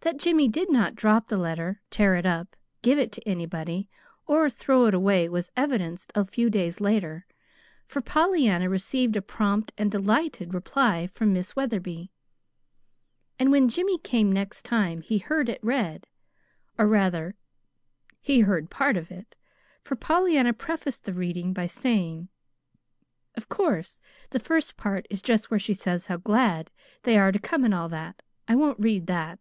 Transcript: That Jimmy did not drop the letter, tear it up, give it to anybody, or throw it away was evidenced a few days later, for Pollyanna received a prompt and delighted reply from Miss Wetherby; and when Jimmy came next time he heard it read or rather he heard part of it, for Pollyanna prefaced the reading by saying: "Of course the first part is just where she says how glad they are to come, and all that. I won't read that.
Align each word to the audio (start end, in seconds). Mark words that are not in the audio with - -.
That 0.00 0.18
Jimmy 0.18 0.48
did 0.48 0.70
not 0.70 0.94
drop 0.94 1.28
the 1.28 1.38
letter, 1.38 1.80
tear 1.88 2.14
it 2.16 2.26
up, 2.26 2.56
give 2.82 2.98
it 2.98 3.10
to 3.12 3.26
anybody, 3.26 3.88
or 4.26 4.50
throw 4.50 4.84
it 4.84 4.92
away 4.92 5.30
was 5.30 5.50
evidenced 5.56 6.12
a 6.14 6.26
few 6.26 6.50
days 6.50 6.78
later, 6.78 7.24
for 7.86 8.02
Pollyanna 8.02 8.68
received 8.68 9.16
a 9.16 9.22
prompt 9.22 9.72
and 9.78 9.90
delighted 9.90 10.52
reply 10.52 11.06
from 11.06 11.32
Miss 11.32 11.56
Wetherby; 11.56 12.10
and 13.38 13.50
when 13.50 13.70
Jimmy 13.70 13.96
came 13.96 14.30
next 14.30 14.62
time 14.66 15.00
he 15.00 15.16
heard 15.16 15.48
it 15.48 15.64
read 15.64 16.06
or 16.76 16.86
rather 16.86 17.34
he 18.20 18.40
heard 18.40 18.68
part 18.68 18.98
of 18.98 19.10
it, 19.10 19.36
for 19.80 19.96
Pollyanna 19.96 20.52
prefaced 20.52 21.04
the 21.04 21.14
reading 21.14 21.54
by 21.54 21.66
saying: 21.66 22.28
"Of 23.36 23.48
course 23.48 24.02
the 24.32 24.38
first 24.40 24.76
part 24.76 25.06
is 25.08 25.22
just 25.22 25.50
where 25.50 25.58
she 25.58 25.72
says 25.72 26.08
how 26.08 26.18
glad 26.18 26.70
they 27.04 27.16
are 27.16 27.32
to 27.32 27.38
come, 27.38 27.64
and 27.64 27.72
all 27.72 27.88
that. 27.88 28.22
I 28.46 28.54
won't 28.54 28.78
read 28.78 29.06
that. 29.06 29.38